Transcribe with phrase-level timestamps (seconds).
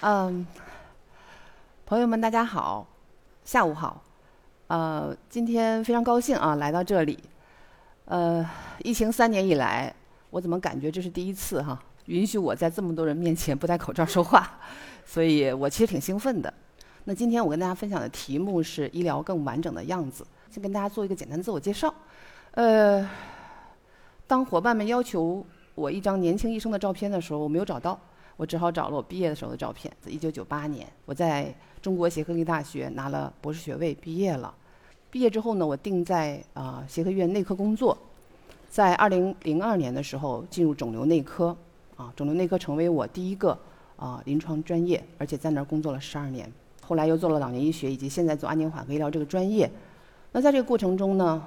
[0.00, 0.46] 嗯，
[1.84, 2.86] 朋友们，大家好，
[3.44, 4.00] 下午好。
[4.68, 7.18] 呃，今天非常高兴啊，来到这里。
[8.04, 8.48] 呃，
[8.84, 9.92] 疫情三年以来，
[10.30, 14.60] 我怎么感觉这是第一次哈，允许我在这么多人面前不戴口罩说话，
[15.04, 16.52] 所以我其实挺兴奋的。
[17.02, 21.92] 那今天我跟大家分享的题目是医疗更完整的样子，先跟大家做一个简单自我介绍。
[22.52, 23.04] 呃，
[24.28, 25.44] 当伙伴们要求
[25.74, 27.98] 我一张年轻医生的照片的时候，我没有找到，
[28.38, 29.92] 我只好找了我毕业的时候的照片。
[30.00, 31.52] 在一九九八年，我在
[31.82, 34.54] 中国协和医大学拿了博士学位，毕业了。
[35.10, 37.98] 毕业之后呢，我定在啊协和医院内科工作。
[38.70, 41.56] 在二零零二年的时候进入肿瘤内科，
[41.96, 43.58] 啊肿瘤内科成为我第一个
[43.96, 46.50] 啊临床专业，而且在那儿工作了十二年。
[46.82, 49.68] 后来又做了老年医学，以及现在做安宁缓和医疗这个专业。
[50.30, 51.42] 那在这个过程中呢，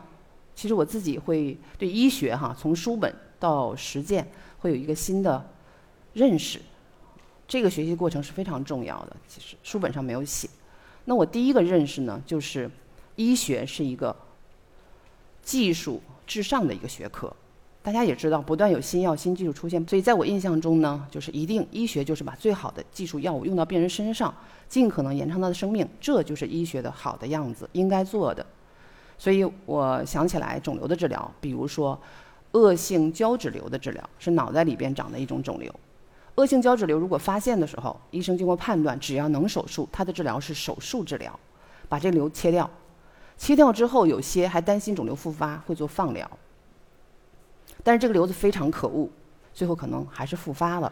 [0.55, 4.27] 其实我自己会对医学哈从书本到实践
[4.59, 5.43] 会有一个新的
[6.13, 6.59] 认识。
[7.51, 10.49] 这个学习过程是非常重要的，其实书本上没有写。
[11.03, 12.71] 那我第一个认识呢，就是
[13.17, 14.15] 医学是一个
[15.43, 17.35] 技术至上的一个学科。
[17.83, 24.33] 大家也知道，不断有新药、新技术出现，所以在我印象中呢，就是一定医学就是把最好的技术药物用到病人身上，
[24.69, 28.45] 尽可能延长他的生命，这就是医学的好的样子，应该做的。
[29.17, 31.99] 所以我想起来，肿瘤的治疗，比如说
[32.53, 35.69] 恶性胶质瘤的治疗，是脑袋里边长的一种肿瘤。
[36.35, 41.37] 恶性胶质瘤如果发现的时候，医生经过判断，只要能手术，它的治疗是手术治疗，
[41.89, 42.69] 把这瘤切掉。
[43.37, 46.29] 切掉之后，有些还担心肿瘤复发，会做放疗。
[47.83, 49.09] 但是这个瘤子非常可恶，
[49.53, 50.91] 最后可能还是复发了。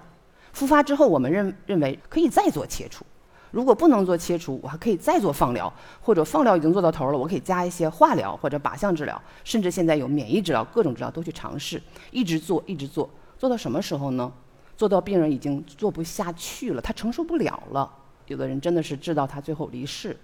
[0.51, 3.05] 复发之后，我们认认为可以再做切除。
[3.51, 11.81] 如果不能做切除，我还可以再做放疗，或者放疗已经做到头了，我可以加一些化疗或者靶向治疗，甚至现在有免疫治疗，各种治疗都去尝试，
[12.11, 14.31] 一直做，一直做，做到什么时候呢？
[14.79, 17.93] 做到病人已经做不下去了，他承受不了了。
[18.27, 20.15] 有的人真的是治到他最后离世。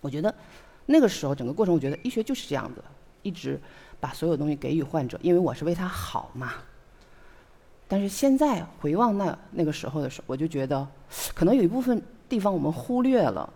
[0.00, 0.34] 我觉得
[0.86, 2.82] 那个时候整个过程，我觉得医学就是这样子，
[3.22, 3.60] 一直。
[4.00, 6.52] 把所有东西给予患者，因为我是为他好嘛。
[7.88, 10.86] 但是现在回望那那个时候的时候，我就觉得，
[11.34, 13.52] 可能有一部分地方我们忽略了，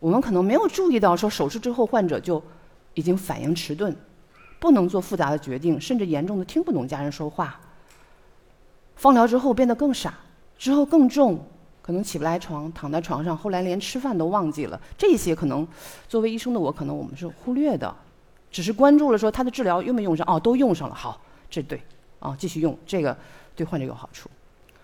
[0.00, 2.42] 我们可能没有注意到，说手术之后患者就
[2.94, 3.94] 已经反应迟钝，
[4.58, 7.60] 不能做复杂的决定，甚至严重的听不懂家人说话。
[8.98, 10.12] 放疗之后变得更傻，
[10.58, 11.38] 之后更重，
[11.80, 14.78] 可能起不来床，躺在床上，后来连吃饭都忘记了。
[14.98, 15.66] 这些可能
[16.08, 17.94] 作为医生的我，可能我们是忽略的。
[18.50, 21.80] 只是关注了说他的治疗用没用上哦，都用上了，好，这对，
[22.18, 23.16] 啊，继续用这个
[23.54, 24.28] 对患者有好处，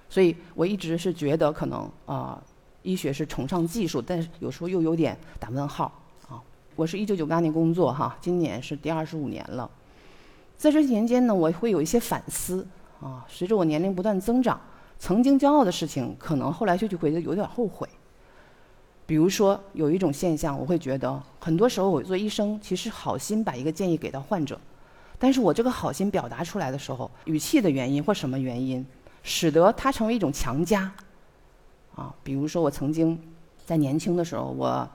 [0.09, 2.41] 所以我一直是觉得可能啊，
[2.83, 5.91] 医学是崇尚技术，但是有时候又有点打问号
[6.29, 6.41] 啊。
[6.77, 9.69] 我是一九九八年工作哈，今年是第二十五年了，
[10.57, 12.65] 在这年间呢，我会有一些反思
[13.05, 14.59] 啊，随着我年龄不断增长，
[14.99, 17.87] 曾经骄傲的事情，可能后来就就会有点后悔。
[19.05, 24.59] 比如说，有一种现象，我会觉得，很多时候我做医生，其实好心把一个建议给到患者，
[25.19, 28.83] 但是我这个好心表达出来的时候，语气的原因或什么原因，
[29.23, 30.91] 使得它成为一种强加。
[31.95, 33.21] 啊，比如说我曾经
[33.67, 34.89] 在年轻的时候，我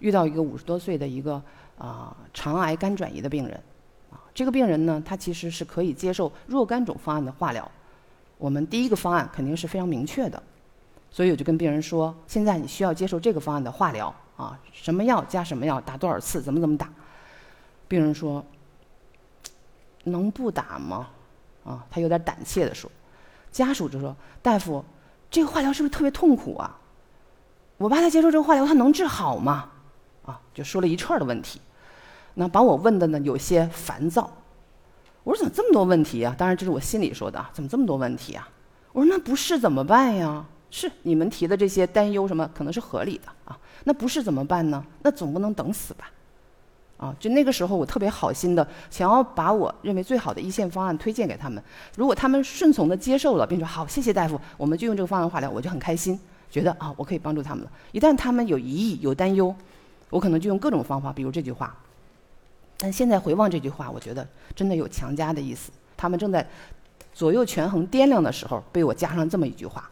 [0.00, 1.42] 遇到一个五十多岁的一个
[1.78, 3.58] 啊肠癌肝转移的病人，
[4.34, 7.70] 这个病人呢，他其实是可以接受若干种方案的化疗，
[8.36, 10.42] 我们第一个方案肯定是非常明确的。
[11.10, 16.92] 所以我就跟病人说：“现在你需要接受这个方案的化疗啊，什么药加什么药，打多少次，怎么怎么打。”
[17.86, 18.44] 病人说
[20.02, 21.08] ：“能不打吗？”
[21.64, 22.90] 啊，他有点胆怯的说。
[23.52, 24.84] 家属就说：“大夫，
[25.30, 26.76] 这个化疗是不是特别痛苦啊？
[27.76, 29.70] 我爸他接受这个化疗，他能治好吗？”
[30.26, 31.60] 啊，就说了一串的问题，
[32.34, 34.30] 那把我问的呢有些烦躁。
[35.22, 38.46] 我说：“怎么这么多问题啊？”当然这是我心里说的啊，怎么这么多问题啊？
[38.92, 43.56] 我说：“那不是怎么办呀？”是你们提的这些担忧什么可能是合理的啊？
[43.84, 44.84] 那不是怎么办呢？
[45.02, 46.10] 那总不能等死吧？
[46.96, 51.62] 啊，就那个时候我特别好心的想要把我认为最好的一线方案推荐给他们。
[51.96, 56.18] 如果他们顺从的接受了，并说好，谢谢大夫，我们就用这个方案化疗，我就很开心，
[56.50, 57.70] 觉得啊，我可以帮助他们了。
[57.92, 59.54] 一旦他们有疑义、有担忧，
[60.10, 61.74] 我可能就用各种方法，比如这句话。
[62.78, 65.70] 但现在回望这句话，我觉得真的有强加的意思。
[65.96, 66.46] 他们正在
[67.12, 69.90] 左右权衡掂量的时候，被我加上这么一句话。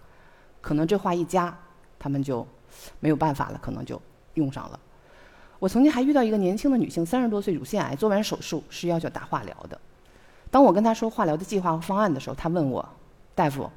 [0.60, 1.56] 可能这话一加，
[1.98, 2.46] 他们就
[3.00, 4.00] 没有办法了，可能就
[4.34, 4.78] 用上了。
[5.58, 9.80] 我曾经还遇到一个年轻的女性，三十多岁，乳腺癌，做完手术是要求打化疗的。
[10.50, 12.88] 当我跟她说化疗的计划和方案的时候，她问我
[13.34, 13.70] ：“大夫，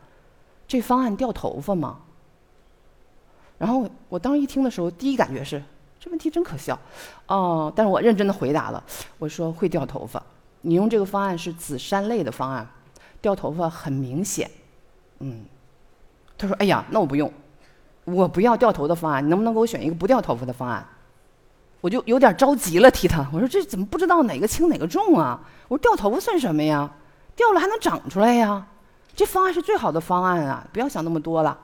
[0.68, 2.00] 这方案掉头发吗？”
[3.58, 5.64] 然后我当时一听的时候，第一感觉是
[6.06, 6.78] 这问题真可笑。
[7.26, 8.84] 哦，但是我认真的回答了，
[9.18, 10.22] 我说会掉头发。
[10.62, 12.68] 你用这个方案是紫杉类的方案，
[13.20, 14.50] 掉头发很明显。
[15.18, 15.44] 嗯。
[16.38, 17.32] 他说：“哎呀，那我不用。”
[18.06, 20.86] 我不要掉头的方案，你能不能给我选一个不掉头发的方案？
[21.82, 25.40] 我就有点着急了，替他，我说这怎么不知道哪个轻哪个重啊？
[25.68, 26.88] 我说掉头发算什么呀？
[27.36, 28.68] 掉了还能长出来呀？
[29.16, 30.68] 这方案是最好的方案啊！
[30.72, 31.58] 不要想那么多了。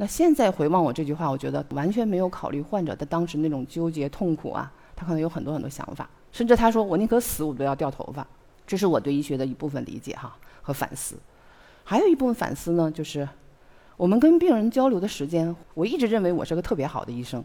[0.00, 8.26] 那现在回望我这句话，我觉得完全没有考虑患者的当时那种纠结痛苦啊，他可能有很多很多想法，甚至他说我宁可死我都要掉头发。
[8.66, 11.16] 这是我对医学的一部分理解哈和反思。
[11.84, 13.28] 还有一部分反思呢，就是
[13.98, 17.44] 我们跟病人交流的时间，我一直认为我是个特别好的医生，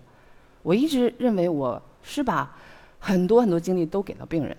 [0.63, 2.55] 我一直认为我是把
[2.99, 4.55] 很多很多精力都给到病人，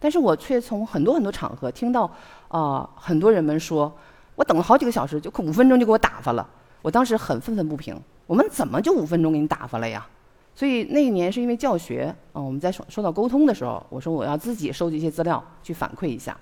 [0.00, 2.12] 但是我却从很多很多场合听到
[2.48, 3.96] 啊很多人们说，
[4.34, 6.44] 我等了好几个小时，就五分钟就给我打发了。
[6.82, 10.06] 我当时很愤愤不平，我们怎么就五分钟给你打发了呀？
[10.54, 16.36] 所以那一年是因为教学啊，我们在说说到沟通的时候，我说我要自己收集一些资料去反馈一下。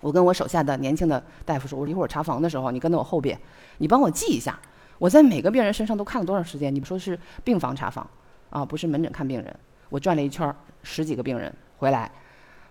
[0.00, 3.38] 我跟我手下的年轻的大夫说，我说一会儿查房的时候，你跟在我后边，
[3.78, 4.58] 你帮我记一下，
[4.98, 6.74] 我在每个病人身上都看了多长时间？
[6.74, 8.08] 你们说是病房查房
[8.50, 9.54] 啊，不是门诊看病人。
[9.90, 12.10] 我转了一圈，十几个病人回来，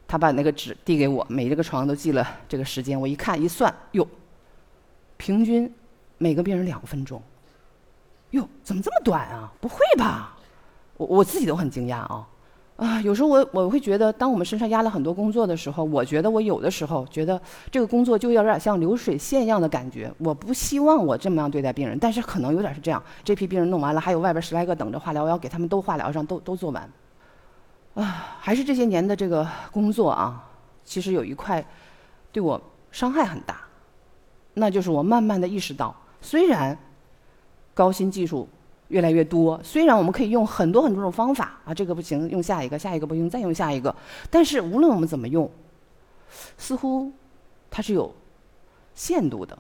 [0.07, 3.00] 他把那个纸递给我，每一个床都记了这个时间。
[3.00, 4.07] 我一看一算，哟，
[5.18, 5.72] 平均。
[6.18, 7.22] 每个病人两分钟，
[8.31, 9.52] 哟，怎么这么短啊？
[9.62, 10.36] 不会吧？
[10.98, 12.28] 我我自己都很惊讶啊！
[12.78, 17.40] 啊，有时候我我会觉得，当我们身上压了很多工作的时候，我觉得我有的时候觉得
[17.72, 20.12] 这个工作就有点像流水线一样的感觉。
[20.18, 23.02] 我不希望我这么样对待病人，但是可能有点是这样。
[23.24, 26.88] 这批病人弄完了，还有外边十来个等着化疗，我要给他们都化疗上，都都做完。
[27.96, 30.44] 啊，还是这些年的这个工作啊，
[30.84, 31.64] 其实有一块
[32.31, 32.62] 对我
[32.92, 33.62] 伤害很大，
[34.54, 35.96] 那就是我慢慢的意识到。
[36.27, 36.77] 虽然
[37.74, 38.50] 高新技术
[38.89, 43.95] 越来越多，虽然我们可以用很多很多种方法啊，这个不行，用下一个，下一个不行，再用下一个，
[44.29, 45.50] 但是无论我们怎么用，
[46.57, 47.09] 似乎
[47.71, 48.13] 它是有
[48.94, 49.57] 限度的。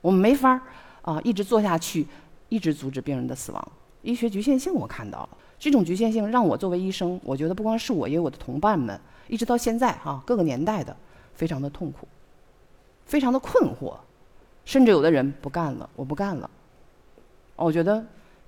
[0.00, 0.60] 我们没法
[1.02, 2.08] 啊一直做下去，
[2.48, 3.72] 一直阻止病人的死亡。
[4.02, 5.28] 医学局限性我看到了，
[5.60, 10.96] 这种局限性让我作为医生，我觉得不光是我，也有我的同伴们，一直到现在啊各个年代的，
[11.34, 12.08] 非常的痛苦，
[13.04, 13.94] 非常的困惑。
[14.70, 16.48] 甚至有的人不干了，我不干了。
[17.56, 18.06] 我觉得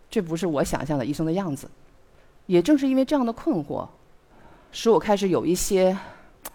[0.09, 1.69] 这不是我想象的医生的样子。
[2.47, 3.89] 也正是因为这样的困惑，
[4.71, 5.99] 使我开始有一些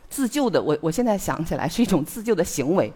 [0.08, 0.64] 自救的。
[0.64, 2.94] 我我现在想起来是一种自救的行为。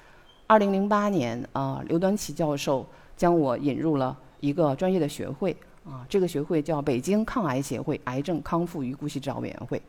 [0.48, 2.88] 二零零八年啊，刘端奇教授
[3.18, 5.54] 将我引入了一个专业的学会
[5.84, 9.82] 啊，这个学会叫北京抗癌协会癌症康复与姑息治疗委员会，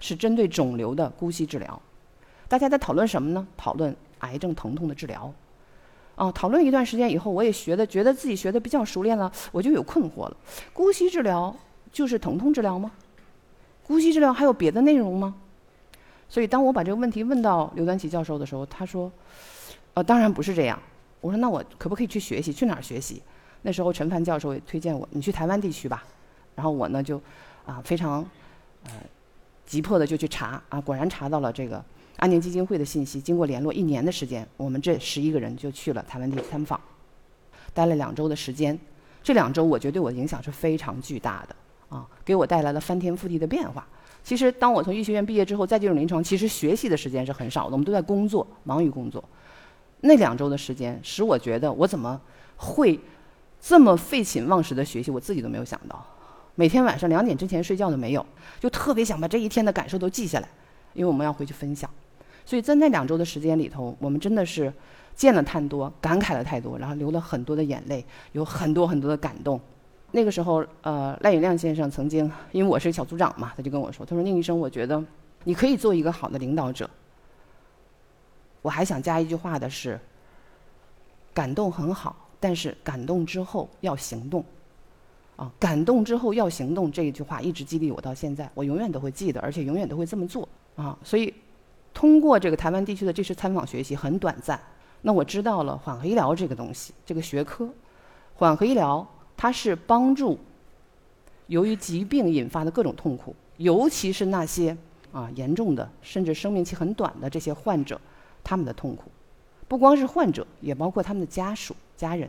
[0.00, 1.80] 是针对肿瘤的姑息治疗。
[2.46, 3.48] 大家在讨论什么呢？
[3.56, 5.32] 讨论癌症疼痛的治疗。
[6.16, 10.36] 啊，讨论一段时间以后，我也学的，觉得自己学的比较熟练了，我就有困惑了。
[10.72, 11.54] 姑息治疗
[11.92, 12.90] 就是疼痛治疗吗？
[13.86, 15.34] 姑息治疗还有别的内容吗？
[16.28, 19.12] 所以当我把这个问题问到刘端奇教授的时候，他说
[19.94, 20.76] ：“呃，当然不是这样。”
[21.20, 22.52] 我说：“那我可不可以去学习？
[22.52, 23.22] 去哪儿学习？”
[23.62, 26.02] 那时候陈凡教授也推荐我：“你去台湾地区吧。”
[26.56, 27.20] 然后我呢就
[27.66, 28.24] 啊非常
[28.84, 28.92] 呃
[29.66, 31.84] 急迫的就去查啊，果然查到了这个。
[32.16, 36.80] 安宁基金会的信息，经过联络一年的时间，我们这十一个人就去了台湾地区参访，
[37.74, 38.78] 待了两周的时间。
[39.22, 41.56] 这两周我觉得对我的影响是非常巨大的
[41.96, 43.86] 啊，给我带来了翻天覆地的变化。
[44.22, 49.22] 其实当我从医学院毕业之后再进入临床，其实学习的时间是很少的，我们都在工作，忙于工作。
[50.00, 52.20] 那两周的时间使我觉得我怎么
[52.56, 52.98] 会
[53.60, 56.04] 这么废寝忘食的学习，我自己都没有想到。
[56.54, 58.24] 每天晚上两点之前睡觉都没有，
[58.58, 60.48] 就特别想把这一天的感受都记下来，
[60.94, 61.90] 因为我们要回去分享。
[62.46, 64.72] 所以在那两周的时间里头，我们真的是
[65.16, 69.60] 见了太多，感慨了太多，然后流了很多的眼泪，有很多很多的感动。
[70.12, 75.04] 那个时候，呃，赖永亮先生曾经，因为我是小组长嘛，他就跟我说：“他说宁医生，我觉得
[75.42, 76.88] 你可以做一个好的领导者。
[78.62, 79.98] 我还想加一句话的是，
[81.34, 84.44] 感动很好，但是感动之后要行动。
[85.34, 90.48] 啊，感动之后要行动这一句话一直激励我到现在，我永远都会记得，而且永远都会这么做。
[90.76, 91.34] 啊，所以。”
[91.96, 94.60] 通过这个台湾地区的这次参访学习很短暂，
[95.00, 97.66] 那我知道了缓和医疗这个东西，这个学科，
[98.34, 100.38] 缓和医疗它是帮助
[101.46, 104.76] 由于疾病引发的各种痛苦，尤其是那些
[105.10, 107.98] 啊严重的甚至生命期很短的这些患者，
[108.44, 109.10] 他们的痛苦，
[109.66, 112.28] 不光是患者，也包括他们的家属、家人，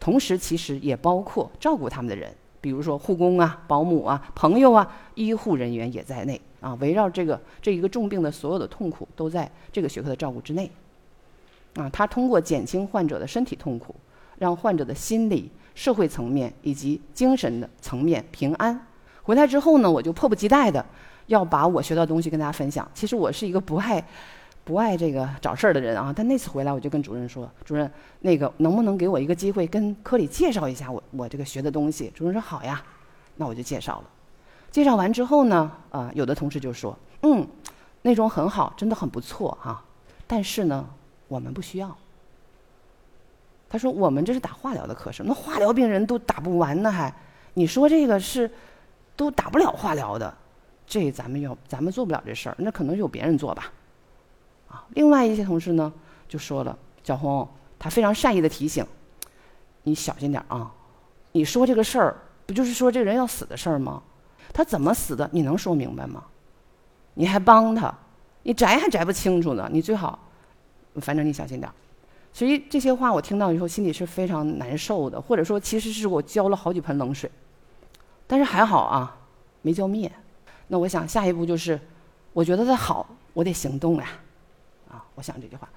[0.00, 6.40] 同时其实也包括照顾他们的人，比如说护工啊、保姆啊、朋友啊、医护人员也在内。
[6.60, 10.70] 啊，围绕这个这一个重病的所有的痛苦，都在这个学科的照顾之内。
[11.74, 13.94] 啊，他通过减轻患者的身体痛苦，
[14.38, 18.86] 让患者的心理、社会层面以及精神的层面平安。
[19.22, 20.84] 回来之后呢，我就迫不及待的
[21.26, 22.88] 要把我学到的东西跟大家分享。
[22.92, 24.04] 其实我是一个不爱
[24.64, 26.12] 不爱这个找事儿的人啊。
[26.14, 27.88] 但那次回来，我就跟主任说：“主任，
[28.20, 32.82] 那个能不能给我一个机会，跟科里介绍一下我我这个学的东西？”主任说：“好呀。”
[33.36, 34.04] 那我就介绍了。
[34.70, 37.46] 介绍完之后呢，啊，有的同事就说：“嗯，
[38.02, 39.82] 内容很好，真的很不错哈。
[40.26, 40.88] 但是呢，
[41.26, 41.96] 我们不需要。”
[43.68, 47.12] 他说：“我们这是打化疗的课程，那化疗病人都打不完呢，还
[47.54, 48.50] 你说这个是
[49.16, 50.32] 都打不了化疗的，
[50.86, 53.72] 这咱们要咱们做不了这事儿，那可能有别人做吧。”
[54.70, 55.92] 啊，另外一些同事呢
[56.28, 57.48] 就说了：“小红，
[57.78, 58.86] 他非常善意的提醒，
[59.82, 60.72] 你小心点啊，
[61.32, 64.02] 你说这个事儿。”不就是说这人要死的事儿吗？
[64.52, 65.28] 他怎么死的？
[65.32, 66.24] 你能说明白吗？
[67.14, 67.92] 你还帮他，
[68.42, 69.68] 你摘还摘不清楚呢。
[69.72, 70.18] 你最好，
[70.96, 71.70] 反正你小心点。
[72.32, 77.30] 所以这些话我听到以后，心里是非常难受的，或者说其实是我浇了好几盆冷水。
[78.26, 79.16] 但是还好啊，
[79.62, 80.10] 没浇灭。
[80.68, 81.78] 那我想下一步就是，
[82.32, 84.06] 我觉得他好，我得行动呀。
[84.88, 85.68] 啊，我想这句话，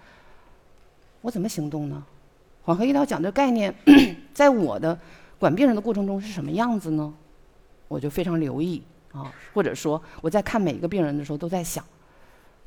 [1.21, 2.03] 我怎么行动呢？
[2.63, 3.73] 缓和医疗讲的概念，
[4.33, 4.97] 在我的。
[5.39, 7.13] 管病人的过程中是什么样子呢？
[7.93, 8.81] 我就非常留意
[9.11, 11.85] 啊，或者说我在看每一个病人的时候都在想，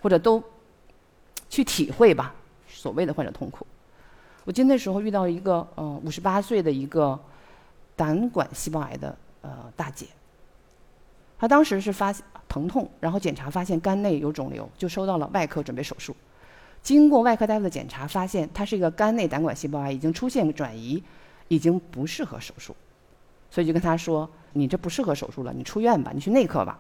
[0.01, 0.41] 或者都
[1.49, 2.33] 去体会吧
[2.69, 3.67] 所谓的患者痛苦。
[4.45, 7.19] 我记得那时候遇到一个呃五十八岁的一个
[7.97, 10.07] 胆管细胞癌的呃大姐，
[11.37, 12.15] 她当时是发
[12.49, 16.15] 疼痛，然后检查发现肝内有肿瘤，就收到了外科准备手术。
[16.83, 21.03] 经过外科大夫的检查，发现她是一个肝内胆管细胞癌，已经出现转移。
[21.49, 22.75] 已经不适合手术，
[23.53, 26.79] 所以就跟她说：“你这不适合手术了，你出院吧，你去内科吧。”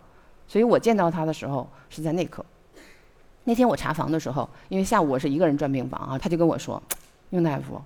[0.48, 2.44] 所以我见到他的时候是在内科。
[3.44, 6.82] 那天我查房的时候，因为下午我是一个人转病房啊，他就跟我说
[7.30, 7.80] ：“宁大夫，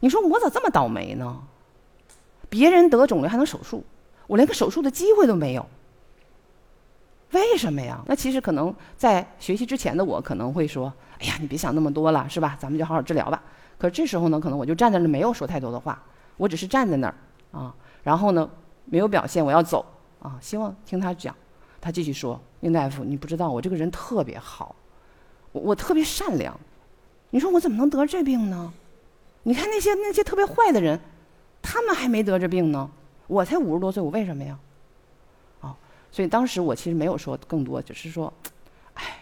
[0.00, 1.40] 你说我咋这么倒霉呢？
[2.48, 3.84] 别人得肿瘤还能手术，
[4.26, 5.64] 我连个手术的机会都没有。
[7.32, 8.00] 为什么呀？
[8.06, 12.56] 那其实可能在学习之前的我可能会说：‘哎呀，你别想那么多了，是吧？
[12.60, 13.42] 咱们就好好治疗吧。’”
[13.78, 16.02] 可这时候呢，可能我就站在那没有说太多的话，
[16.36, 17.14] 我只是站在那儿
[17.50, 18.50] 啊，然后呢
[18.90, 19.86] 没有表现我要走
[20.20, 21.34] 啊，希望听他讲。
[21.80, 24.76] 他继续说：“宁大夫，你不知道我这个人特别好，
[25.52, 26.54] 我我特别善良，
[27.30, 28.70] 你说我怎么能得这病呢？
[29.44, 31.00] 你看那些那些特别坏的人，
[31.62, 32.90] 他们还没得这病呢，
[33.28, 34.58] 我才五十多岁，我为什么呀？
[35.62, 35.74] 啊，
[36.12, 38.30] 所以当时我其实没有说更多，只是说，
[38.92, 39.18] 唉，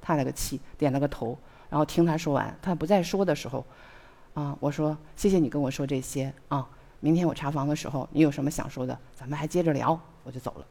[0.00, 1.36] 叹了个气，点了个头。”
[1.68, 3.64] 然后听他说完，他不再说的时候，
[4.34, 6.66] 啊，我说谢谢你跟我说这些啊。
[7.02, 10.00] 明天我查房的时候，你有什么想说的，咱们还接着聊。
[10.24, 10.64] 我就走了，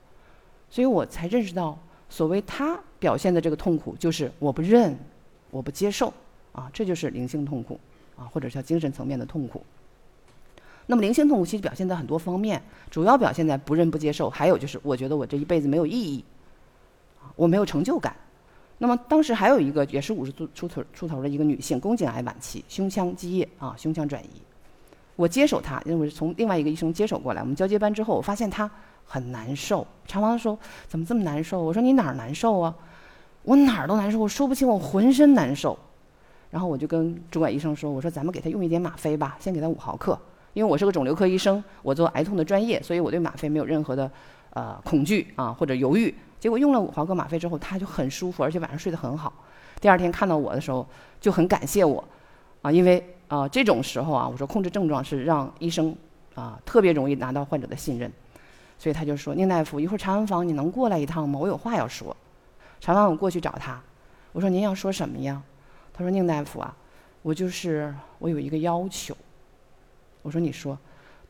[0.70, 4.98] 所以我才认识到，所谓他表现的这个痛苦，就是我不认，
[5.50, 6.14] 我不接受，
[6.54, 7.78] 啊，这就是灵性痛苦，
[8.16, 9.62] 啊，或者叫精神层面的痛苦。
[10.86, 16.24] 那么灵性痛苦其实表现在很多方面，主要表现在不认不接受，还有就是我觉得我这一辈子没有意义，
[17.36, 18.16] 我没有成就感。
[18.78, 24.42] 那么当时还有一个也是五十出出头出头的一个女性，宫颈癌晚期，胸腔积液啊，胸腔转移。
[25.16, 27.42] 我接手他，因为我是从另外一个医生接手过来。
[27.42, 28.70] 我们交接班之后，我发现他
[29.06, 29.86] 很难受。
[30.06, 31.62] 查房的时候怎么这么难受？
[31.62, 32.74] 我说你哪儿难受啊？
[33.44, 35.78] 我哪儿都难受，我说不清，我浑身难受。
[36.50, 40.20] 然后我就跟主管医生说：“我说咱们给他用一点吗啡吧，先给他五毫克，
[40.54, 44.12] 因为我是个肿瘤科医生，我做癌痛的专业，所以我对吗啡没有任何的
[44.50, 49.32] 呃恐惧啊或者犹豫。”结果用了五毫克吗啡之后，他就很舒服，而且晚上睡得很好。
[49.80, 50.86] 第二天看到我的时候，
[51.22, 52.04] 就很感谢我，
[52.62, 55.96] 啊，因为啊这种时候啊，我说控制症状是让医生
[56.36, 58.12] 啊特别容易拿到患者的信任，
[58.78, 61.40] 所以他就说：“宁大夫，一会儿查完房你能过来一趟吗？
[61.40, 62.14] 我有话要说。”
[62.82, 63.82] 查完我过去找他，
[64.34, 65.42] 我说：“您要说什么呀？”
[65.94, 66.76] 他说：“宁大夫啊，
[67.22, 69.16] 我就是我有一个要求。”
[70.24, 70.78] 我说：“你说。”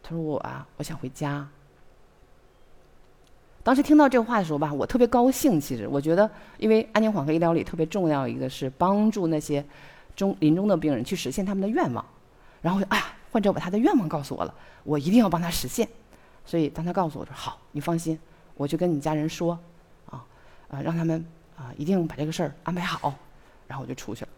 [0.02, 1.48] 他说：“我啊，我想回家。”
[3.62, 5.62] 当时听到这话的时候吧，我特别高兴。
[5.62, 6.28] 其实我觉得，
[6.58, 9.64] 因为安宁缓和医疗里特别重要一个是帮助那些
[10.16, 12.06] 中临终的病人去实现他们的愿望。
[12.62, 14.54] 然后，哎呀，患者把他的愿望告诉我了，
[14.84, 15.88] 我一定要帮他实现。
[16.46, 18.20] 所以当他告诉我说：“好，你放心，
[18.56, 19.58] 我就跟你家人说，
[20.10, 20.24] 啊，
[20.70, 21.26] 啊，让他们
[21.58, 23.14] 啊一定把这个事儿安排好。”
[23.68, 24.32] 然后我就出去了。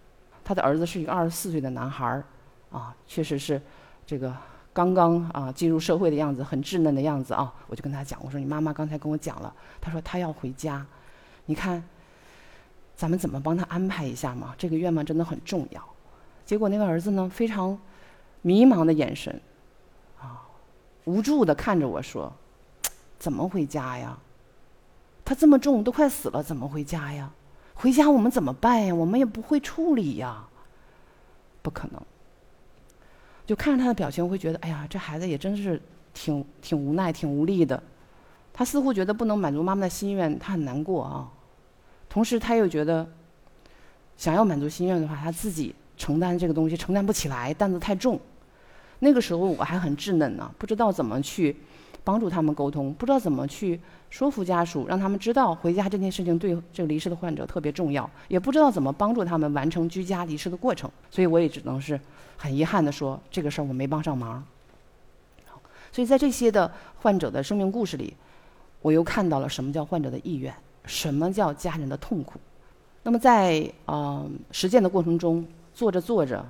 [0.44, 2.24] 他的儿子是一个二十四岁的男孩儿，
[2.72, 3.62] 啊，确实是
[4.06, 4.36] 这个。
[4.76, 10.84] 刚刚啊进入社会的样子，很稚嫩的样子啊，我就跟他讲，我说你妈妈刚才跟我讲了，她说她要回家，
[11.46, 11.84] 你看，
[12.96, 14.54] 咱们怎么帮他安排一下嘛？
[14.58, 15.84] 这个愿望真的很重要。
[16.46, 17.78] 结果那个儿子呢，非常
[18.42, 19.42] 迷茫的眼神，
[20.20, 20.42] 啊，
[21.06, 22.32] 无助的看着我说，
[23.18, 24.18] 怎么回家呀？
[25.26, 27.32] 他这么重，都快死了，怎么回家呀？
[27.74, 28.94] 回家我们怎么办呀？
[28.94, 30.48] 我们也不会处理呀，
[31.62, 32.02] 不可能。
[33.46, 35.82] 就看着他的表情，会觉得，哎呀，这孩子也真是
[36.14, 37.82] 挺挺无奈、挺无力的。
[38.54, 41.33] 他似乎觉得不能满足妈妈的心愿，他很难过啊。
[42.14, 43.10] 同时，他又觉得，
[44.16, 48.20] 想要满足心愿的话，他自己承担这个东西承担不起来，担子太重。
[49.00, 51.58] 那个时候我还很稚嫩呢，不知道怎么去
[52.04, 62.00] 帮助他们沟通，不知道怎么去说服家属，让他们知道回家这件事情对这个离世的患者特别重要，也不知道怎么帮助他们完成居家离世的过程，所以我也只能是
[62.38, 64.46] 很遗憾的说，这个事儿我没帮上忙。
[65.92, 68.16] 所以在这些的患者的生命故事里，
[68.84, 70.54] 我又看到了什么叫患者的意愿，
[70.86, 72.40] 什么叫家人的痛苦。
[73.04, 76.46] 那么在呃实践的过程中，做着做着。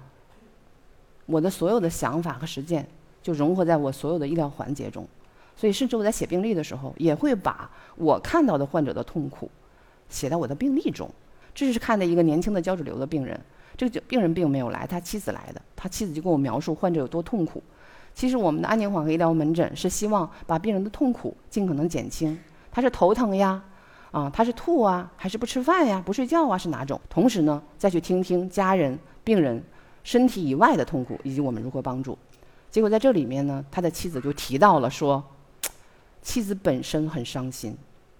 [1.25, 2.85] 我的所有的想法和实践
[3.21, 5.07] 就融合在我所有的医疗环节中，
[5.55, 9.49] 所以甚至我在写病历的时候，也会把我看到的患者的痛苦
[10.09, 11.09] 写在我的病历中。
[11.55, 13.39] 这是看的一个年轻的胶质瘤的病人，
[13.77, 17.63] 这个病人并没有来，他妻子来的，他妻子就跟我描述患者有多痛苦。
[18.13, 22.37] 其实我们的安宁缓和医疗门诊是希望把病人的痛苦尽可能减轻。
[22.69, 23.63] 他是头疼呀，
[24.13, 26.97] 啊，他是吐啊，还是不吃饭呀，不睡觉啊，是哪种？
[27.09, 29.61] 同时呢，再去听听家人、病人。
[30.05, 32.17] 身体以外的痛苦，以及我们如何帮助。
[32.69, 35.23] 结果在这里面呢，他的妻子就提到了说，
[36.21, 37.73] 妻子本身很伤心，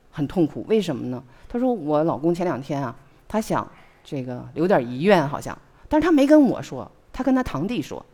[0.09, 0.65] 很痛苦。
[0.69, 1.21] 为什么呢？
[1.49, 2.95] 他说我老公前两天啊，
[3.27, 3.69] 他想
[4.01, 5.57] 这个留点遗愿，好像，
[5.89, 8.05] 但是他没跟我说，他跟他堂弟说。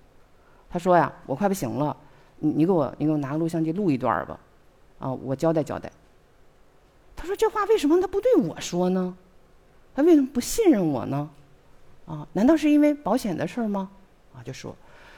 [0.67, 1.95] 他说呀，我快不行了，
[2.39, 4.39] 你你给我你给我拿个录像机录一段吧，
[4.97, 5.91] 啊，我交代交代。
[7.19, 9.13] 他说这话为什么他不对我说呢？
[9.93, 11.29] 他为什么不信任我呢？
[12.05, 13.91] 啊，难道是因为保险的事儿吗？
[14.33, 14.73] 啊，就说，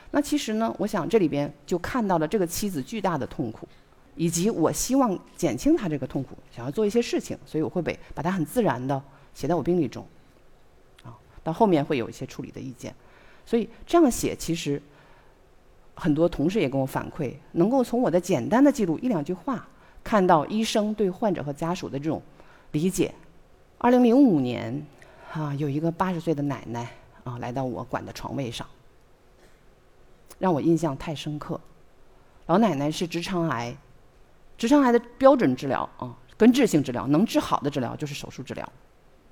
[0.10, 3.67] 那其实呢，我想这里边就看到了这个妻子巨大的痛苦，
[4.15, 9.00] 以及我希望减轻她这个痛苦，想要做一些事情，所以我会被把它很自然的
[9.36, 10.03] 写在我病历中，
[11.03, 12.96] 啊，到后面会有一些处理的意见，
[13.46, 14.81] 所以这样写其实
[15.93, 19.68] 很多同事也跟我反馈，能够从我的简单的记录一两句话，
[20.03, 22.22] 看到医生对患者和家属的这种
[22.72, 23.14] 理解。
[23.77, 24.85] 二零零五年。
[25.33, 26.92] 啊，有一个八十岁的奶奶
[27.24, 28.68] 啊，来到我管的床位上，
[30.40, 31.57] 让我印象太深刻。
[32.48, 33.74] 老奶奶是直肠癌，
[34.57, 38.70] 直肠癌的标准治疗啊，根治性治疗能治好的治疗就是手术治疗。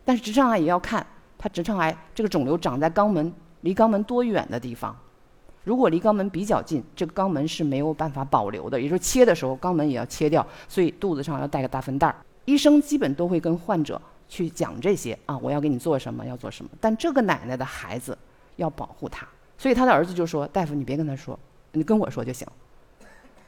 [0.05, 1.05] 但是直肠癌也要看
[1.37, 4.97] 它直肠癌这个肿瘤长在肛门离肛门多远的地方。
[5.69, 12.15] 如果离肛门比较近，这个肛门是没有办法保留的，也就是切的时候肛门也要切掉，所以肚子上要带个大分袋儿。
[12.45, 14.01] 医生基本都会跟患者。
[14.27, 16.69] 去讲这些啊，我要给你做什么，要做什么。
[16.79, 18.15] 但这个奶奶的孩子
[18.57, 19.27] 要保护她，
[19.57, 21.37] 所以他的儿子就说：“大夫，你别跟他说，
[21.71, 22.47] 你跟我说就行。”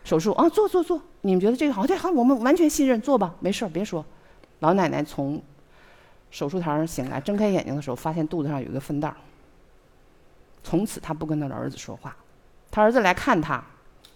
[0.03, 1.85] 手术啊，做做做，你们觉得这个好？
[1.85, 4.03] 对，好，我们完全信任，做吧，没事儿，别说。
[4.61, 5.39] 老奶奶从
[6.31, 9.15] 手术台上醒来，睁开眼睛的时候，发现肚子上有一个分袋儿。
[10.63, 12.15] 从此，他不跟他的儿子说话。
[12.69, 13.63] 他儿子来看他，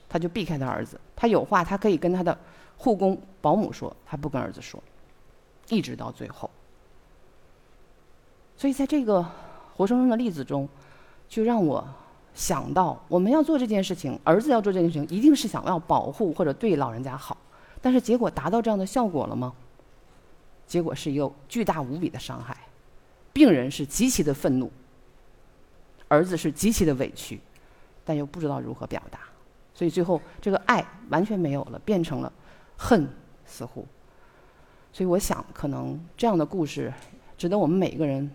[0.07, 0.99] 他就避开他儿子。
[1.15, 2.37] 他有话，他可以跟他的
[2.77, 4.81] 护工、保姆说，他不跟儿子说。
[5.69, 6.47] 一直到最后，
[8.55, 9.25] 所以在这个
[9.75, 10.69] 活生生的例子中，
[11.27, 11.83] 就让我
[12.35, 17.35] 想到，我们要做这件事情，儿子要做这件事情，一定是想要保护或者对老人家好，
[17.81, 19.51] 但是结果达到这样的效果了吗？
[20.67, 22.55] 结果是一个巨大无比的伤害，
[23.33, 24.71] 病人是极其的愤怒，
[26.07, 27.39] 儿子是极其的委屈，
[28.03, 29.19] 但又不知道如何表达，
[29.73, 32.31] 所以最后这个爱完全没有了，变成了
[32.77, 33.07] 恨，
[33.45, 33.85] 似乎。
[34.93, 36.93] 所以我想，可能这样的故事
[37.37, 38.29] 值得我们每一个人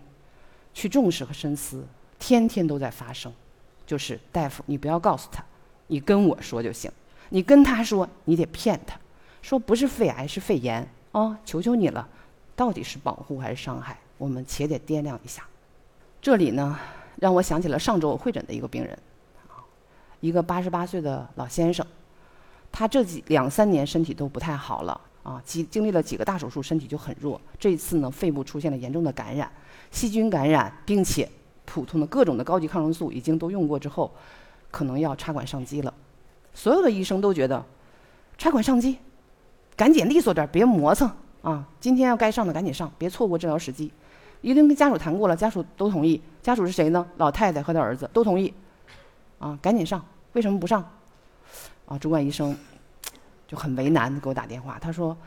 [0.73, 1.85] 去重视和深思。
[2.19, 3.33] 天天都在发生，
[3.83, 5.43] 就是大夫，你不要告诉他，
[5.87, 6.91] 你跟我说就行。
[7.29, 8.95] 你跟他说，你得骗他，
[9.41, 11.39] 说不是肺癌是肺炎啊！
[11.43, 12.07] 求求你了，
[12.55, 13.97] 到底是保护还是伤害？
[14.19, 15.43] 我们且得掂量一下。
[16.21, 16.77] 这里呢，
[17.21, 18.97] 让我想起了上周我会诊的一个病人，
[20.21, 21.85] 一个八十八岁的老先生，
[22.71, 24.99] 他这几两三年身体都不太好了。
[25.21, 27.39] 啊，经经历了几个大手术，身体就很弱。
[27.59, 29.51] 这一次呢，肺部出现了严重的感染，
[29.91, 31.29] 细菌感染，并且
[31.63, 34.11] 普通的各种的高级抗生素已经都用过之后，
[34.71, 35.93] 可能要插管上机了。
[36.55, 37.63] 所有的医生都觉得，
[38.35, 38.97] 插管上机，
[39.75, 41.07] 赶紧利索点，别磨蹭
[41.43, 41.67] 啊！
[41.79, 43.91] 今天要该上的赶紧上，别错过治疗时机。
[44.41, 46.21] 已经跟家属谈过了，家属都同意。
[46.41, 47.05] 家属是谁呢？
[47.17, 48.53] 老太太和他儿子都同意。
[49.39, 50.83] 啊，赶紧上，为什么不上？
[51.85, 52.55] 啊，主管医生。
[53.47, 55.17] 就很为难给我打电话，他说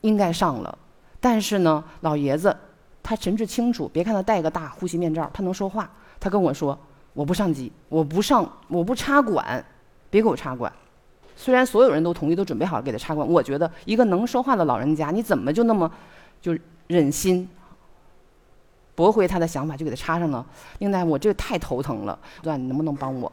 [0.00, 0.76] 应该上了，
[1.20, 2.56] 但是呢，老爷子
[3.00, 5.88] 他神志清楚，别看他戴个大呼吸面罩，他能说话。
[6.18, 6.76] 他跟我说
[7.12, 9.64] 我不上机，我不上，我不插管，
[10.10, 10.72] 别给我插管。
[11.36, 15.88] 虽然所有人都同意，都准备好给他插管，我觉得一个能说话的老人家，你怎么就那么
[16.42, 17.48] 就忍心
[18.94, 20.44] 驳回他的想法，就给他插上了？
[20.78, 23.30] 应该我这个太头疼了，对你能不能帮我？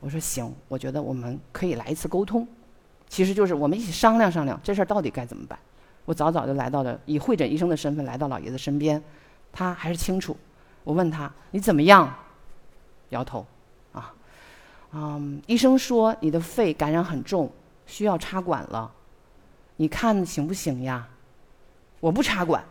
[0.00, 2.46] 我说行，我觉得我们可以来一次沟通。
[3.08, 5.58] 其实就是我们一起商量商量这事儿到底该怎么办。
[6.04, 9.02] 我早早就来到了以会诊医生的身份来到老爷子身边，
[9.52, 10.36] 他还是清楚。
[10.84, 12.12] 我问他你怎么样？
[13.10, 13.44] 摇头，
[13.92, 14.14] 啊，
[14.92, 17.50] 嗯，医生说你的肺感染很重，
[17.86, 18.90] 需要插管了，
[19.76, 21.08] 你看行不行呀？
[21.98, 22.64] 我不插管，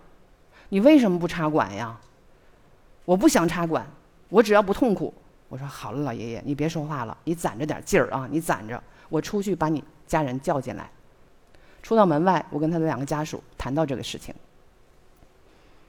[0.70, 2.00] 你为什么不插管呀？
[3.06, 3.86] 我不想插管，
[4.30, 5.14] 我只要不痛苦。
[5.48, 10.90] 我说好了，老爷爷，你别说话了，你攒着点劲儿啊，你攒着，我出去把你家人叫进来。
[11.82, 14.36] 出到门外，我跟他的两个家属谈到这个事情，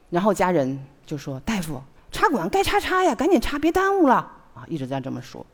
[0.09, 4.15] 然后家人就说：“大夫，插管该插插呀，赶紧插，别耽误了
[4.55, 5.45] 啊！”一直在这么说。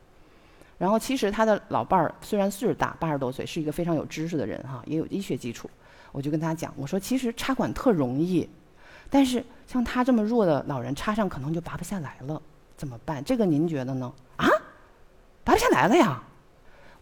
[0.79, 5.69] 然后其实他的老伴儿虽然岁数大，八十多岁，是一个非常有知识的人哈，也有医学基础。
[6.13, 8.49] 我就跟他讲，我说其实插管特容易，
[9.09, 12.41] 但是像他这么弱的老人，插上可能就拔不下来了，
[12.77, 13.23] 怎么办？
[13.25, 14.13] 这个您觉得呢？
[14.37, 14.49] 啊，
[15.45, 16.23] 拔不下来了呀？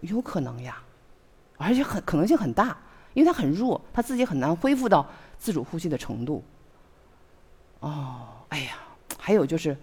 [0.01, 0.77] 有可能呀，
[1.57, 2.77] 而且很可能性很大，
[3.14, 5.07] 因为他很弱，他自己很难恢复到
[5.38, 6.45] 自主呼吸的程度。
[7.81, 8.77] 哦，哎呀，
[9.19, 9.75] 还有就是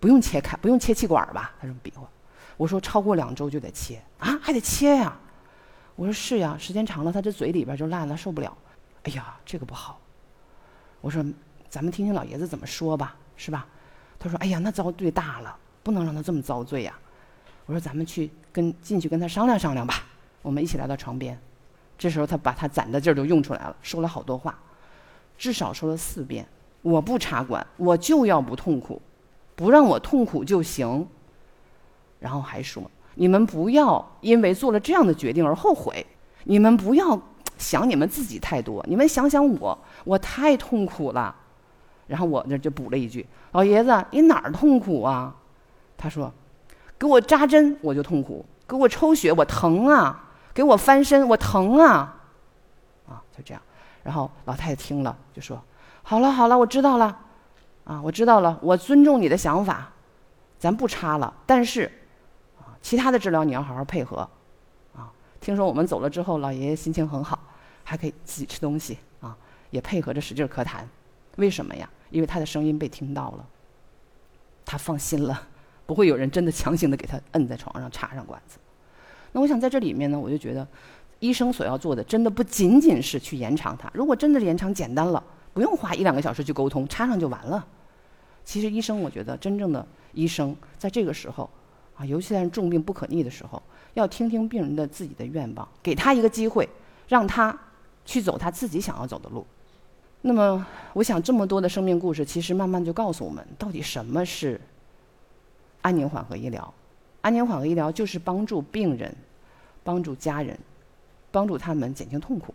[0.00, 1.52] 不用切开，不用切气管吧？
[1.60, 2.08] 他这么比划。
[2.56, 5.14] 我说超过两周就得切啊，还得切呀。
[5.96, 8.56] 我说是呀，时间长了，他这嘴里边就烂了，受不了。
[9.02, 10.00] 哎呀，这个不好。
[11.02, 11.22] 我说，
[11.68, 13.66] 咱们听听老爷子怎么说吧，是吧？
[14.18, 16.98] 他说：“哎呀，那遭罪大了，不能让他这么遭罪呀。”
[17.66, 20.06] 我说：“咱们去跟进去跟他商量商量吧。”
[20.42, 21.38] 我们一起来到床边，
[21.98, 24.58] 这时候他把他攒的劲儿都用出来了，说了好多话，
[25.36, 26.46] 至少说了四遍
[26.82, 29.02] ：“我不插管，我就要不痛苦，
[29.56, 31.06] 不让我痛苦就行。”
[32.20, 32.88] 然后还说。
[33.14, 36.06] 你们不要因为做了这样的决定而后悔，
[36.44, 37.20] 你们不要
[37.58, 41.34] 想你们自己太多，你们想想我，我太痛苦了。
[42.06, 45.34] 然后我这就补了一句：“老爷子，你哪儿痛苦啊？”
[45.96, 46.32] 他说
[46.98, 52.20] ：“给我扎针我就痛苦，给我抽血我疼啊，给我翻身我疼啊。”
[53.08, 53.62] 啊，就这样。
[54.02, 55.62] 然后老太太听了就说
[56.02, 57.18] ：“好了好了，我知道了，
[57.84, 59.92] 啊，我知道了，我尊重你的想法，
[60.58, 61.90] 咱不插了，但是。”
[62.82, 64.28] 其他的治疗你要好好配合，
[64.96, 65.06] 啊，
[65.40, 67.38] 听说我们走了之后，老爷爷心情很好，
[67.84, 69.36] 还可以自己吃东西啊，
[69.70, 70.82] 也配合着使劲咳痰，
[71.36, 71.88] 为什么呀？
[72.10, 73.48] 因为他的声音被听到了，
[74.64, 75.48] 他放心了，
[75.86, 78.58] 不会有人真的强行的给他摁在床上插上管子。
[79.32, 80.66] 那我想在这里面呢，我就觉得，
[81.20, 87.66] 医生所要做的真的不仅仅是去延长它，如果真的延长简单了，不用花一两个小时去沟通，插上就完了。
[88.44, 91.48] 其实医生，我觉得真正的医生在这个时候。
[91.94, 96.66] 啊，尤其在重病不可逆的时候，要听听病人的自己的愿望，给他一个机会，
[97.06, 97.56] 让他
[98.04, 99.46] 去走他自己想要走的路。
[100.20, 104.60] 那么，我想这么多的生命故事，其实慢慢就告诉我们，到底什么是
[105.80, 106.72] 安宁缓和医疗？
[107.20, 109.14] 安宁缓和医疗就是帮助病人、
[109.82, 110.58] 帮助家人、
[111.30, 112.54] 帮助他们减轻痛苦。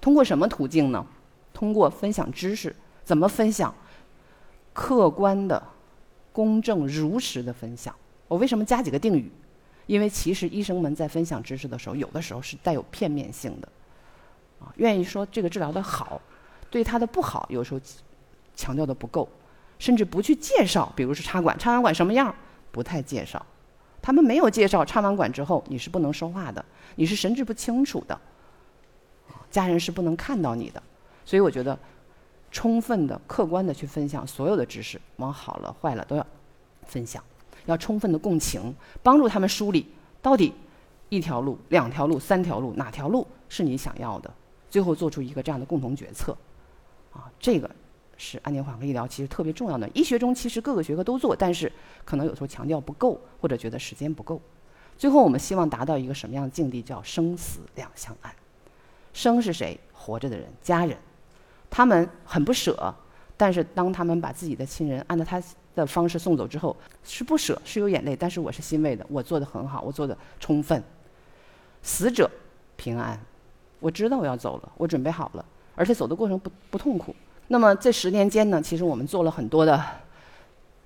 [0.00, 1.06] 通过什么途径呢？
[1.52, 2.74] 通过分享知识。
[3.04, 3.74] 怎么分享？
[4.72, 5.60] 客观的、
[6.32, 7.94] 公正、如实的分享。
[8.28, 9.30] 我为什么加几个定语？
[9.86, 13.68] 因为其实医生们在分享知识的时候，有的时候是带有片面性的，
[14.76, 16.20] 愿意说这个治疗的好，
[16.70, 17.80] 对他的不好有时候
[18.54, 19.28] 强调的不够，
[19.78, 22.34] 甚至不去介绍，比如说插管，插完管什么样，
[22.70, 23.44] 不太介绍。
[24.02, 28.18] 他们没有介绍插完管之后你是不能说话的，你是神志不清楚的，
[29.50, 30.82] 家人是不能看到你的。
[31.24, 31.78] 所以我觉得，
[32.50, 36.26] 充分的、客观的去分享所有的知识，往好了、坏了都要
[36.86, 37.22] 分享。
[37.66, 39.86] 要充分的共情，帮助他们梳理
[40.22, 40.52] 到底
[41.10, 44.32] 一条路、两条路、三条路，哪条路是你想要的？
[44.70, 46.34] 最后做出一个这样的共同决策。
[47.12, 47.68] 啊，这个
[48.16, 49.86] 是安宁缓和医疗其实特别重要的。
[49.92, 51.70] 医学中其实各个学科都做，但是
[52.04, 54.40] 可能有时候强调不够，或者觉得时间不够。
[54.96, 56.80] 最后我们希望达到一个什么样的境地？
[56.80, 58.32] 叫生死两相安。
[59.12, 59.78] 生是谁？
[59.92, 60.96] 活着的人，家人，
[61.68, 62.94] 他们很不舍，
[63.36, 65.42] 但是当他们把自己的亲人按照他。
[65.72, 70.82] 的方式送走之后是不舍，是有眼泪，但是我是欣慰的，我做的很好，我做的充分。
[71.80, 72.28] 死者
[72.76, 73.18] 平安，
[73.80, 77.14] 我知道我要走了，我准备好了，而且走的过程不不痛苦。
[77.48, 79.82] 那么这十年间呢，其实我们做了很多的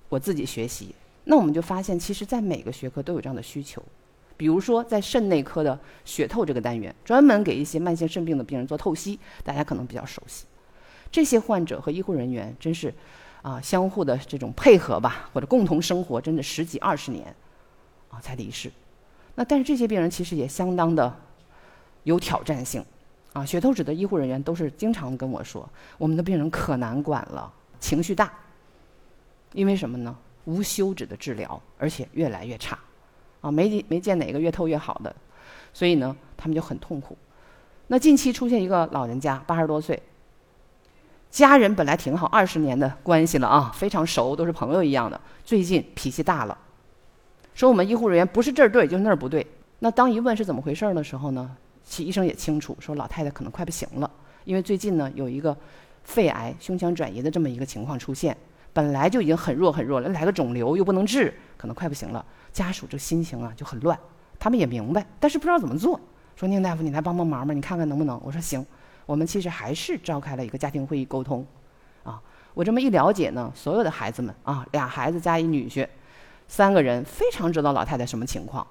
[0.09, 3.83] 我自己学习，那我们就发现，其实在每个学科都有这样的需求。
[4.35, 10.45] 比如说在肾内科的血透这个单元，专门给一些慢性肾病的病人做透析，大家可能比较熟悉。
[11.11, 12.93] 这些患者和医护人员真是。
[13.41, 17.27] 啊，相互的这种配合吧，或者共同生活，真的十几二十年，
[18.09, 18.71] 啊才离世。
[19.35, 21.15] 那但是这些病人其实也相当的
[22.05, 22.83] 有挑战性，
[23.33, 28.31] 啊，血透指的医护人员都是经常跟我说，我们的病人可难管了，情绪大。
[29.53, 30.15] 因为什么呢？
[30.45, 32.77] 无休止的治疗，而且越来越差，
[33.41, 35.15] 啊，没没见哪个越透越好的，
[35.73, 37.17] 所以呢，他们就很痛苦。
[37.87, 40.01] 那近期出现一个老人家，八十多岁。
[41.31, 45.19] 家人本来挺好，二十年的关系了啊，非常熟，都是朋友一样的。
[45.43, 46.57] 最近脾气大了，
[47.53, 49.45] 说我们医护人员不是这儿对，就是那儿不对。
[49.79, 51.55] 那当一问是怎么回事儿的时候呢，
[51.85, 54.11] 其医生也清楚，说老太太可能快不行了，
[54.43, 55.55] 因为最近呢有一个
[56.03, 58.35] 肺癌胸腔转移的这么一个情况出现，
[58.73, 62.25] 本来就已经很弱很弱了，来个肿瘤又不能治，可能快不行了。
[62.51, 63.97] 家属这心情啊就很乱，
[64.39, 65.99] 他们也明白，但是不知道怎么做。
[66.35, 68.19] 说宁大夫，你来帮帮忙吧，你看看能不能？
[68.23, 68.65] 我说行，
[69.05, 71.45] 我们其实还是召开了一个家庭会议沟通，
[72.03, 72.21] 啊，
[72.53, 75.87] 我这么一了解呢，所有的孩子们啊，俩孩子加一女婿，
[76.47, 78.65] 三个人非常知道老太太什么情况，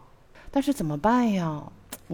[0.50, 1.62] 但是怎么办呀？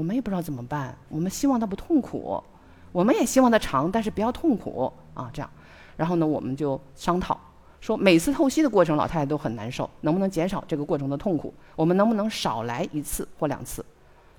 [0.01, 0.97] 我们也不知道怎么办。
[1.11, 2.43] 我们希望她不痛苦，
[2.91, 5.51] 我们也希望她长，但是不要痛苦啊，这样。
[5.95, 7.39] 然后呢，我们就商讨。
[7.83, 11.53] 说每次透析的过程，老太太都很难受，能不能减少这个过程的痛苦？
[11.77, 13.85] 我们能不能少来一次或两次？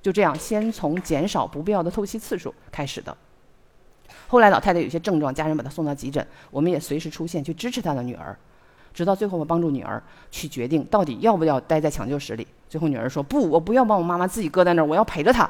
[0.02, 3.16] 就这样，先从减少不必要的透析次数开始的。
[4.28, 8.36] 后来老太太有些症状，家人把她送到急诊，我们也随时出现去支持她的女儿，
[8.96, 12.48] 直到最后我帮助女儿去决定到底要不要待在抢救室里。
[12.72, 15.50] 最后女儿说：“不，我不要把我妈妈自己搁在那儿，我要陪着她。”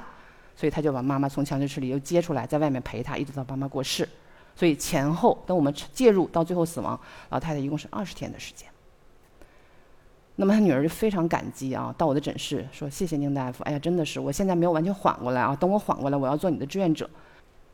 [0.58, 4.10] 所以她就把妈妈从抢救室里又接出来，在外面陪她，一直到妈妈过世。
[4.56, 8.68] 所以前后等我们介入到最后死亡，老太太一共是二十天的时间。
[10.38, 17.08] 那么他女儿就非常感激啊，到我的诊室说：“谢谢宁大夫，哎呀，真的是，我现在没有完全缓过来啊，等我缓过来，我要做你的志愿者。”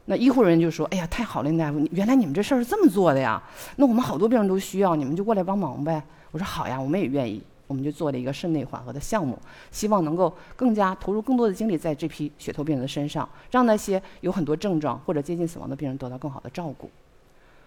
[0.03, 3.41] 那医护人员就说：“哎呀，太好了，宁大夫，原来你们这事儿是这么做的呀？
[3.77, 9.37] 那我们好多病人都需要，你们就过来帮忙呗。”我说：“好呀，我们也愿意。”我们就做了一个肾内缓和的项目，
[9.71, 16.89] 希望能够更加投入更多的精力在这批血透病人的身上，让那些有很多症状或者接近死亡的病人得到更好的照顾。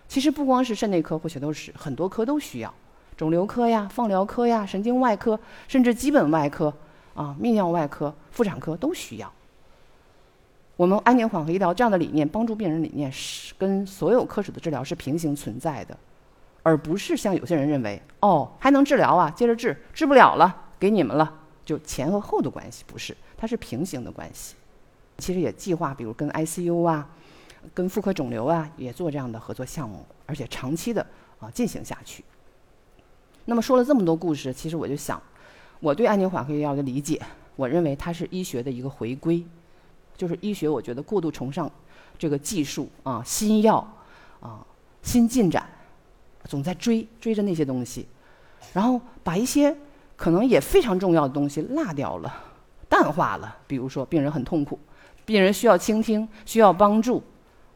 [0.09, 2.75] 其实不光是肾内科或血透室，很多科都需要，
[3.17, 6.73] 肿瘤科呀、放疗科呀、神经外科，甚至基本外科
[7.15, 9.33] 啊、泌尿外科、妇产科都需要。
[10.77, 15.97] 我们安宁缓和医疗这样的理念，帮助病人理念是跟所有科室的治疗是平行存在的。
[16.63, 21.33] 而不是像有些人认为，哦，还能治疗啊，接着治，治不了了，给你们了，
[21.65, 24.55] 就前和后的关系不是，它是平行的关系。
[25.19, 27.09] 其实也计划，比如跟 ICU 啊，
[27.75, 31.07] 跟妇科肿瘤啊，也做这样的合作项目，而且长期的
[31.39, 32.25] 啊进行下去。
[33.45, 35.21] 那么说了这么多故事，其实我就想，
[35.81, 37.21] 我对安宁缓和药的理解，
[37.57, 39.45] 我认为它是医学的一个回归，
[40.17, 41.71] 就是医学我觉得过度崇尚
[42.19, 43.77] 这个技术啊，新药
[44.41, 44.65] 啊，
[45.03, 45.69] 新进展。
[46.45, 48.07] 总在追追着那些东西，
[48.73, 49.77] 然后把一些
[50.17, 52.45] 可能也非常重要的东西落掉了、
[52.89, 53.59] 淡化了。
[53.67, 54.79] 比如说，病人很痛苦，
[55.25, 57.23] 病人需要倾听、需要帮助，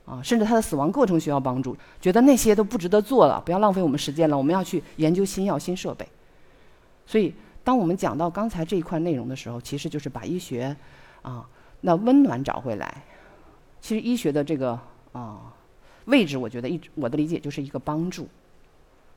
[0.05, 4.37] 啊，甚至他的死亡过程需要帮助，觉得那些都不值得做了，不要浪费我们时间了。
[4.37, 6.07] 我们要去研究新药、新设备。
[7.07, 10.74] 所以，当我们讲到刚才这一块内容的时候，其实就是把医学
[11.22, 11.46] 啊
[11.83, 13.03] 那温暖找回来。
[13.81, 14.79] 其实医学的这个
[15.12, 15.53] 啊
[16.07, 18.27] 位置，我觉得一我的理解就是一个帮助。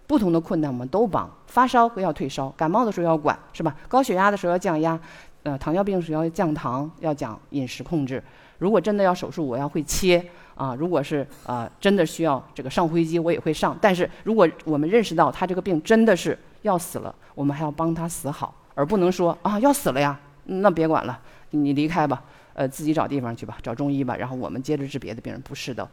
[0.08, 3.76] 不同的困难我们都帮，发烧要退烧，感冒的时候要管，是吧？
[3.90, 4.98] 高血压的时候要降压，
[5.44, 8.24] 呃，糖尿病时候要降糖，要讲饮食控制。
[8.58, 10.74] 如果真的要手术，我要会切啊。
[10.74, 13.78] 如果是啊，真的需要这个上呼吸机，我也会上。
[13.80, 21.20] 但是如果我们认识到他这个病真的是要死了，我们还要帮他死好，而不能说啊要死了呀，那别管了，
[21.52, 25.40] 你离开吧，呃，自己找地方去吧，找中医吧，然后我们接着治别的病人。
[25.42, 25.88] 不是的，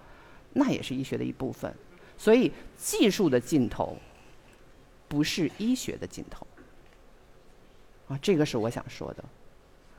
[0.55, 1.75] 那也是医学的一部分。
[2.25, 3.95] 所以，技术的尽头
[5.09, 6.47] 不是医学的尽头
[8.09, 9.23] 啊，这个是我想说的。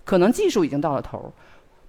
[0.04, 1.32] 可能技术已经到了头，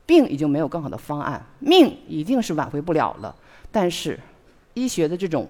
[0.05, 3.35] 病已经没有更好的方案，命一定是挽回不了了。
[3.73, 4.21] 但是，
[4.75, 5.49] 医学的这种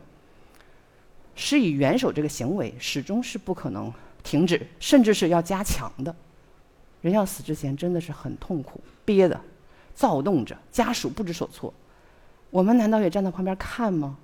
[1.34, 6.14] 施以援手这个行为，始终是不可能停止，甚至是要加强的。
[7.00, 9.40] 人要死之前，真的是很痛苦、憋的、
[9.96, 11.74] 躁动着，家属不知所措。
[12.50, 14.16] 我们难道也站在旁边看吗？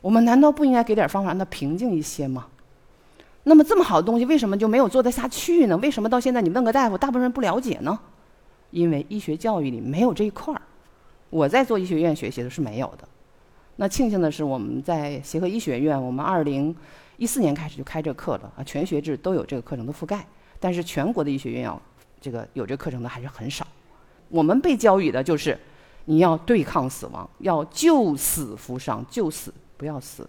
[0.00, 2.46] 我们难道不应该给点方法让他平静一些吗？
[3.44, 5.76] 那么这么好的东西，为什么就没有做得下去呢？
[5.78, 7.98] 为什么到现在你问个大夫，大部分人不了解呢？
[8.70, 10.60] 因为医学教育里没有这一块儿。
[11.30, 13.08] 我在做医学院学习的是没有的。
[13.76, 16.74] 那庆幸的是，我们在协和医学院，我们二零
[17.16, 20.24] 一四年开始就开这课了啊，全学制都有这个课程的覆盖。
[20.58, 21.80] 但是全国的医学院要
[22.20, 23.66] 这个有这课程的还是很少。
[24.28, 25.58] 我们被教育的就是
[26.04, 29.52] 你要对抗死亡，要救死扶伤，救死。
[29.80, 30.28] 不要死。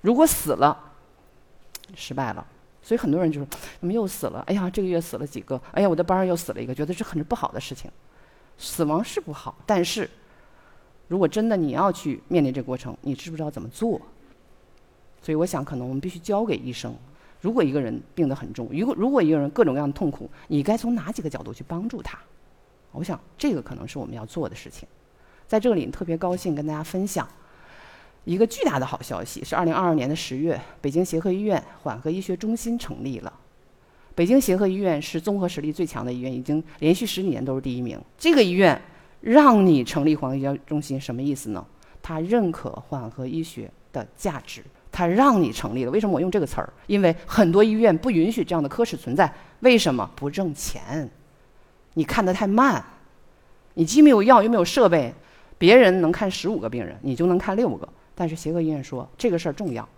[0.00, 0.74] 如果死了，
[1.94, 2.46] 失败了。
[2.82, 3.46] 所以很多人就说
[3.78, 4.42] ：“怎么又死了？
[4.46, 5.60] 哎呀，这个月死了几个？
[5.72, 7.90] 哎呀，我的班又死了一个。”觉得这很是不好的事情。
[8.56, 10.08] 死亡是不好，但是
[11.06, 14.00] 如果真的你要去面临这过程，你知不知道怎么做？
[15.20, 16.96] 所以我想，可能我们必须交给医生。
[17.42, 22.18] 如果一个人病得很重，如果如果一个人各种各样的痛苦，你该从哪几个角度去帮助他？
[22.92, 24.88] 我想，这个可能是我们要做的事情。
[25.46, 27.28] 在这里特别高兴跟大家分享。
[28.24, 33.32] 一个巨大的好消息是，二零二二年的十月，北京协和医院缓和医学中心成立了。
[34.14, 37.98] 北京协和医院是综合实力最强的医院，已经连续十几年都是第一名。
[38.18, 38.80] 这个医院
[39.20, 41.64] 让你成立缓和医学中心，什么意思呢？
[42.02, 45.90] 他认可缓和医学的价值，他让你成立了。
[45.90, 46.72] 为什么我用这个词儿？
[46.86, 49.32] 因为很多医院不允许这样的科室存在。
[49.60, 50.08] 为什么？
[50.14, 51.08] 不挣钱，
[51.94, 52.84] 你看得太慢，
[53.74, 55.14] 你既没有药又没有设备，
[55.58, 57.88] 别人能看十五个病人，你就能看六个。
[58.18, 59.88] 但是协和医院说这个事儿重要，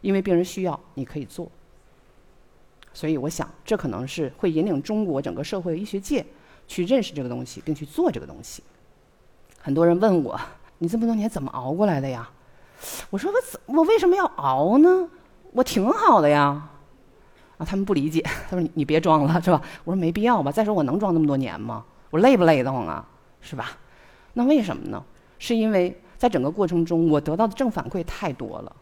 [0.00, 1.46] 因为病人需要，你可以做。
[2.94, 6.24] 所以我想，这可能是会引领中国整个社会医学界
[6.66, 8.62] 去认识这个东西，并去做这个东西。
[9.60, 10.40] 很多人问我，
[10.78, 12.26] 你这么多年怎么熬过来的呀？
[13.10, 15.10] 我说我怎我为什么要熬呢？
[15.52, 16.70] 我挺好的呀。
[17.58, 19.60] 啊，他们不理解，他说你你别装了是吧？
[19.84, 20.50] 我说没必要吧。
[20.50, 21.84] 再说我能装那么多年吗？
[22.08, 23.06] 我累不累得慌啊？
[23.42, 23.72] 是吧？
[24.32, 25.04] 那为什么呢？
[25.38, 26.00] 是因为。
[26.18, 28.74] 在整个过程中，我得到的正反馈太多了，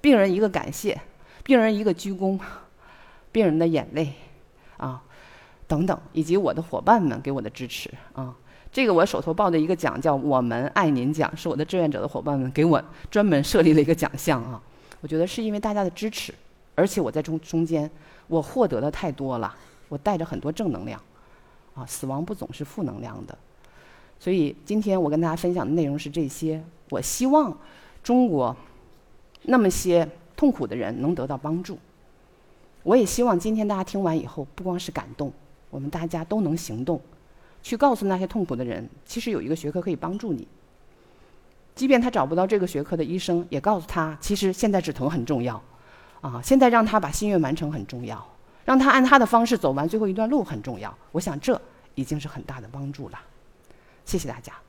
[0.00, 1.00] 病人一个感谢，
[1.44, 2.38] 病人一个鞠躬，
[3.30, 4.12] 病人的眼泪，
[4.76, 5.02] 啊，
[5.66, 8.34] 等等，以及我的伙伴们给我的支持啊。
[8.70, 14.60] 这个我手头抱的一个奖叫“我们爱您奖”，是我的志愿者的伙伴们给我专门设立了一个奖项啊。
[15.00, 16.34] 我觉得是因为大家的支持，
[16.74, 17.90] 而且我在中中间，
[18.26, 19.54] 我获得的太多了，
[19.88, 21.00] 我带着很多正能量，
[21.74, 23.36] 啊，死亡不总是负能量的。
[24.18, 26.62] 所以今天我跟大家分享的内容是这些。
[26.90, 27.56] 我希望
[28.02, 28.56] 中国
[29.42, 31.78] 那么些痛苦的人能得到帮助。
[32.82, 35.32] 我也希望今天大家听完以后，不光是感动，
[35.68, 37.00] 我们大家都能行动，
[37.62, 40.48] 去告诉那些痛苦的人，其实有一个学科可以帮助你。
[41.74, 45.62] 即便他找不到这个学科的医生，也告诉他，其实现在止疼很重要，
[46.22, 48.26] 啊，现在让他把心愿完成很重要，
[48.64, 50.96] 让他按他的方式走完最后一段路很重要。
[51.12, 51.60] 我想这
[51.94, 53.20] 已经是很大的帮助了。
[54.08, 54.67] 谢谢大家。